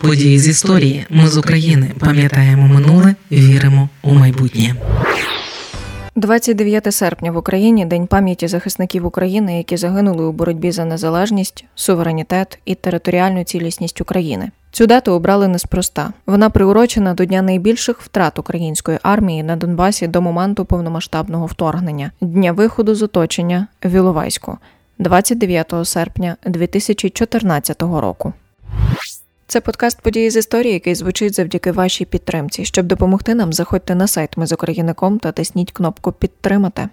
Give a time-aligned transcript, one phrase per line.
[0.00, 1.06] Події з історії.
[1.10, 4.74] Ми з України пам'ятаємо минуле, віримо у майбутнє.
[6.16, 12.58] 29 серпня в Україні День пам'яті захисників України, які загинули у боротьбі за незалежність, суверенітет
[12.64, 14.50] і територіальну цілісність України.
[14.70, 16.12] Цю дату обрали неспроста.
[16.26, 22.52] Вона приурочена до дня найбільших втрат української армії на Донбасі до моменту повномасштабного вторгнення, дня
[22.52, 24.58] виходу з оточення в Іловайську,
[24.98, 28.32] 29 серпня 2014 року.
[29.50, 32.64] Це подкаст події з історії, який звучить завдяки вашій підтримці.
[32.64, 36.88] Щоб допомогти нам, заходьте на сайт Ми з Україником та тисніть кнопку Підтримати.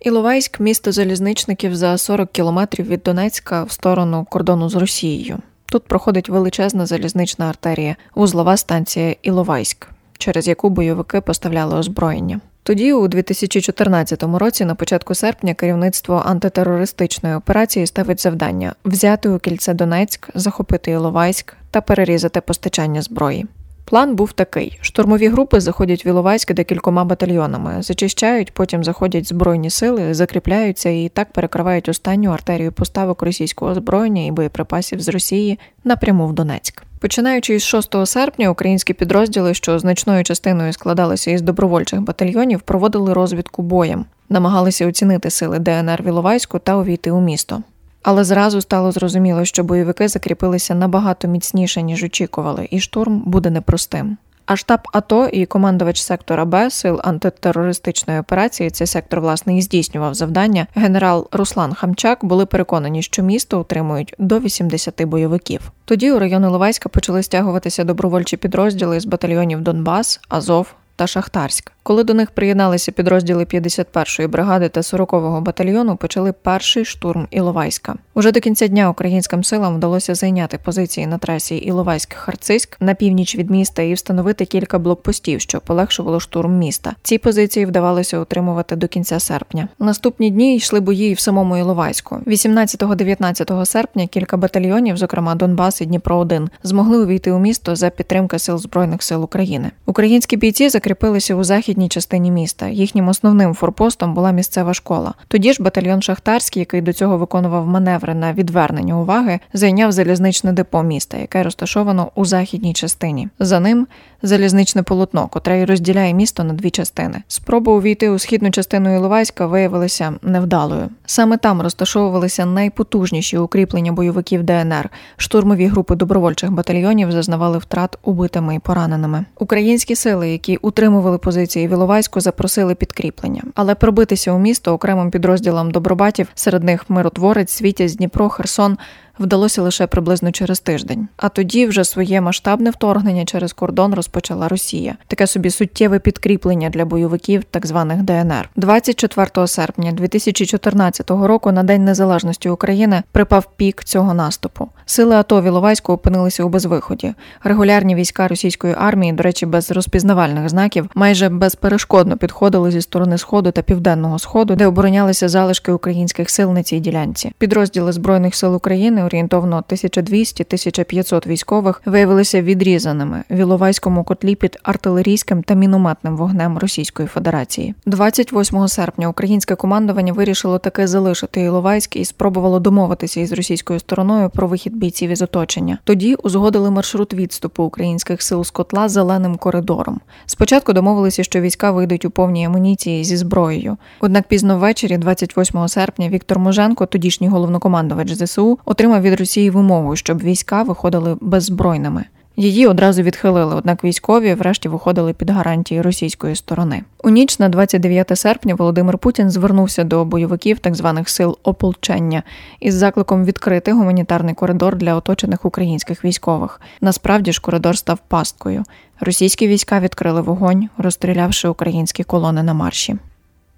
[0.00, 5.38] Іловайськ місто залізничників за 40 кілометрів від Донецька в сторону кордону з Росією.
[5.66, 9.88] Тут проходить величезна залізнична артерія, вузлова станція Іловайськ,
[10.18, 12.40] через яку бойовики поставляли озброєння.
[12.66, 19.74] Тоді, у 2014 році, на початку серпня, керівництво антитерористичної операції ставить завдання взяти у кільце
[19.74, 23.46] Донецьк, захопити Іловайськ та перерізати постачання зброї.
[23.84, 30.14] План був такий: штурмові групи заходять в Іловайськ декількома батальйонами, зачищають, потім заходять збройні сили,
[30.14, 36.32] закріпляються і так перекривають останню артерію поставок російського озброєння і боєприпасів з Росії напряму в
[36.32, 36.82] Донецьк.
[37.00, 43.62] Починаючи із 6 серпня, українські підрозділи, що значною частиною складалися із добровольчих батальйонів, проводили розвідку
[43.62, 47.62] боєм, намагалися оцінити сили ДНР в Іловайську та увійти у місто.
[48.04, 54.16] Але зразу стало зрозуміло, що бойовики закріпилися набагато міцніше, ніж очікували, і штурм буде непростим.
[54.46, 60.14] А штаб АТО і командувач сектора Б сил антитерористичної операції, цей сектор власне і здійснював
[60.14, 60.66] завдання.
[60.74, 65.72] Генерал Руслан Хамчак були переконані, що місто утримують до 80 бойовиків.
[65.84, 71.72] Тоді у райони Ловайська почали стягуватися добровольчі підрозділи з батальйонів Донбас, Азов та Шахтарськ.
[71.82, 77.94] Коли до них приєдналися підрозділи 51-ї бригади та 40-го батальйону, почали перший штурм Іловайська.
[78.14, 83.50] Уже до кінця дня українським силам вдалося зайняти позиції на трасі Іловайськ-Харциськ на північ від
[83.50, 86.94] міста і встановити кілька блокпостів, що полегшувало штурм міста.
[87.02, 89.68] Ці позиції вдавалося утримувати до кінця серпня.
[89.78, 92.20] Наступні дні йшли бої і в самому Іловайську.
[92.26, 98.38] 18-19 серпня кілька батальйонів, зокрема Донбас і Дніпро 1 змогли увійти у місто за підтримки
[98.38, 99.70] сил збройних сил України.
[99.86, 102.68] Українські бійці закріпилися у західній частині міста.
[102.68, 105.14] Їхнім основним форпостом була місцева школа.
[105.28, 110.82] Тоді ж батальйон Шахтарський, який до цього виконував маневри на відвернення уваги, зайняв залізничне депо
[110.82, 113.28] міста, яке розташовано у західній частині.
[113.38, 113.86] За ним
[114.24, 117.22] залізничне полотно, котре й розділяє місто на дві частини.
[117.28, 120.88] Спроба увійти у східну частину Іловайська виявилася невдалою.
[121.06, 124.90] Саме там розташовувалися найпотужніші укріплення бойовиків ДНР.
[125.16, 129.24] Штурмові групи добровольчих батальйонів зазнавали втрат убитими і пораненими.
[129.38, 135.70] Українські сили, які утримували позиції в Іловайську, запросили підкріплення, але пробитися у місто окремим підрозділам
[135.70, 138.78] добробатів, серед них миротворець, Світязь, Дніпро, Херсон
[139.18, 141.08] вдалося лише приблизно через тиждень.
[141.16, 144.96] А тоді вже своє масштабне вторгнення через кордон розпочала Росія.
[145.06, 148.50] Таке собі суттєве підкріплення для бойовиків так званих ДНР.
[148.56, 154.68] 24 серпня 2014 року на День Незалежності України припав пік цього наступу.
[154.86, 157.14] Сили АТО Віловайську опинилися у безвиході.
[157.44, 163.50] Регулярні війська російської армії, до речі, без розпізнавальних знаків, майже безперешкодно підходили зі сторони сходу
[163.50, 167.32] та південного сходу, де оборонялися залишки українських сил на цій ділянці.
[167.38, 175.54] Підрозділи збройних сил України орієнтовно 1200-1500 військових виявилися відрізаними в Іловайському котлі під артилерійським та
[175.54, 177.74] мінометним вогнем Російської Федерації.
[177.86, 184.48] 28 серпня українське командування вирішило таки залишити Іловайськ і спробувало домовитися із російською стороною про
[184.48, 185.78] вихід бійців із оточення.
[185.84, 190.00] Тоді узгодили маршрут відступу українських сил з котла зеленим коридором.
[190.26, 193.76] Спочатку домовилися, що війська вийдуть у повній амуніції зі зброєю.
[194.00, 199.96] Однак пізно ввечері, 28 серпня, Віктор Моженко, тодішній головнокомандувач ЗСУ, отримав отримав від Росії вимогу,
[199.96, 202.04] щоб війська виходили беззбройними.
[202.36, 206.82] Її одразу відхилили, однак військові врешті виходили під гарантії російської сторони.
[207.04, 212.22] У ніч на 29 серпня Володимир Путін звернувся до бойовиків так званих сил ополчення
[212.60, 216.60] із закликом відкрити гуманітарний коридор для оточених українських військових.
[216.80, 218.62] Насправді ж коридор став пасткою.
[219.00, 222.96] Російські війська відкрили вогонь, розстрілявши українські колони на марші.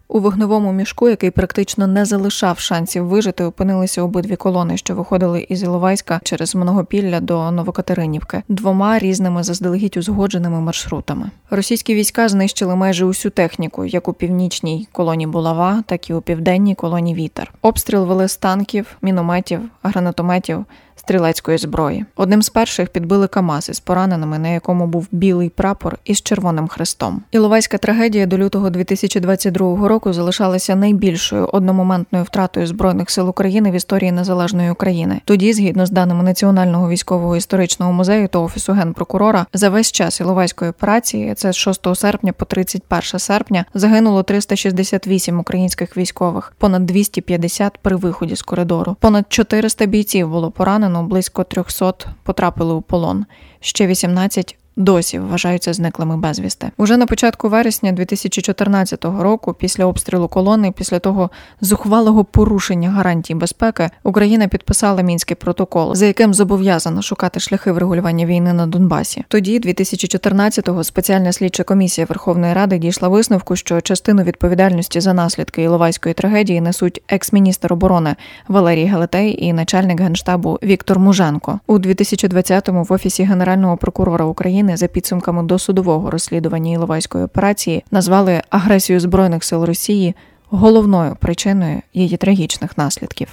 [0.09, 5.63] У вогневому мішку, який практично не залишав шансів вижити, опинилися обидві колони, що виходили із
[5.63, 11.31] Іловайська через Многопілля до Новокатеринівки, двома різними заздалегідь узгодженими маршрутами.
[11.51, 16.75] Російські війська знищили майже усю техніку, як у північній колоні Булава, так і у південній
[16.75, 17.53] колоні Вітер.
[17.63, 20.65] Обстріл вели з танків, мінометів, гранатометів
[20.97, 22.05] стрілецької зброї.
[22.17, 27.23] Одним з перших підбили КАМАЗ із пораненими, на якому був білий прапор із червоним хрестом.
[27.31, 34.13] Іловайська трагедія до лютого 2022 року залишалася найбільшою одномоментною втратою збройних сил України в історії
[34.13, 35.21] незалежної України.
[35.25, 40.71] Тоді, згідно з даними Національного військового історичного музею та офісу генпрокурора, за весь час Іловайської
[40.71, 47.97] операції, це з 6 серпня по 31 серпня, загинуло 368 українських військових, понад 250 при
[47.97, 48.97] виході з коридору.
[49.01, 53.27] Понад 400 бійців було поранено, близько 300 потрапили у полон.
[53.61, 56.71] Ще 18 досі вважаються зниклими безвісти.
[56.77, 61.31] Уже на початку вересня 2014 року, після обстрілу колони, після того
[61.61, 68.53] зухвалого порушення гарантій безпеки, Україна підписала мінський протокол, за яким зобов'язана шукати шляхи врегулювання війни
[68.53, 69.25] на Донбасі.
[69.29, 76.15] Тоді, 2014-го, спеціальна слідча комісія Верховної Ради дійшла висновку, що частину відповідальності за наслідки Іловайської
[76.15, 78.17] трагедії несуть екс-міністр оборони
[78.49, 81.61] Валерій Гелетей і начальник генштабу Віктор Муженко.
[81.67, 84.25] У 2020-му в офісі генерального прокурора
[84.67, 90.15] України за підсумками досудового розслідування Іловайської операції назвали агресію збройних сил Росії
[90.51, 93.29] головною причиною її трагічних наслідків.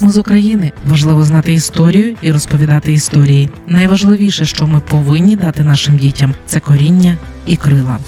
[0.00, 3.50] Ми з України важливо знати історію і розповідати історії.
[3.66, 7.98] Найважливіше, що ми повинні дати нашим дітям, це коріння і крила.